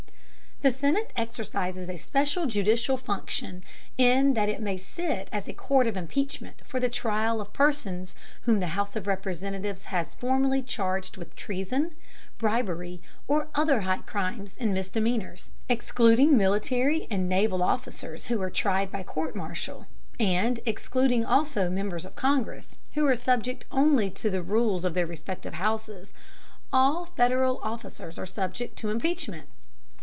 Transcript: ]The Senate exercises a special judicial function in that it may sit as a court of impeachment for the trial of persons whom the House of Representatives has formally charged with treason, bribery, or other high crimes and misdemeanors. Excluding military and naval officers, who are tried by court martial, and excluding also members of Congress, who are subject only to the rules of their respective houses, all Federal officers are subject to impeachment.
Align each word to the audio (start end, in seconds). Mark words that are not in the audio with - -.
]The 0.61 0.69
Senate 0.69 1.11
exercises 1.15 1.89
a 1.89 1.97
special 1.97 2.45
judicial 2.45 2.95
function 2.95 3.63
in 3.97 4.35
that 4.35 4.47
it 4.47 4.61
may 4.61 4.77
sit 4.77 5.27
as 5.31 5.47
a 5.47 5.53
court 5.53 5.87
of 5.87 5.97
impeachment 5.97 6.57
for 6.65 6.79
the 6.79 6.87
trial 6.87 7.41
of 7.41 7.51
persons 7.51 8.13
whom 8.43 8.59
the 8.59 8.67
House 8.77 8.95
of 8.95 9.07
Representatives 9.07 9.85
has 9.85 10.13
formally 10.13 10.61
charged 10.61 11.17
with 11.17 11.35
treason, 11.35 11.95
bribery, 12.37 13.01
or 13.27 13.47
other 13.55 13.81
high 13.81 14.03
crimes 14.05 14.55
and 14.59 14.71
misdemeanors. 14.71 15.49
Excluding 15.67 16.37
military 16.37 17.07
and 17.09 17.27
naval 17.27 17.63
officers, 17.63 18.27
who 18.27 18.39
are 18.39 18.51
tried 18.51 18.91
by 18.91 19.01
court 19.01 19.35
martial, 19.35 19.87
and 20.19 20.59
excluding 20.67 21.25
also 21.25 21.71
members 21.71 22.05
of 22.05 22.15
Congress, 22.15 22.77
who 22.93 23.03
are 23.07 23.15
subject 23.15 23.65
only 23.71 24.11
to 24.11 24.29
the 24.29 24.43
rules 24.43 24.85
of 24.85 24.93
their 24.93 25.07
respective 25.07 25.55
houses, 25.55 26.13
all 26.71 27.07
Federal 27.07 27.59
officers 27.63 28.19
are 28.19 28.27
subject 28.27 28.75
to 28.77 28.91
impeachment. 28.91 29.49